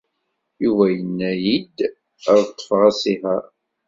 Yuba 0.63 0.85
yenna-iyi-d 0.95 1.77
ad 2.33 2.43
ḍḍfeɣ 2.49 2.81
asihaṛ. 2.89 3.43